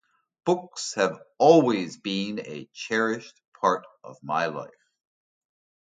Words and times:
Books 0.45 0.95
have 0.95 1.21
always 1.37 1.95
been 1.95 2.39
a 2.39 2.65
cherished 2.73 3.39
part 3.59 3.85
of 4.03 4.17
my 4.23 4.47
life. 4.47 4.71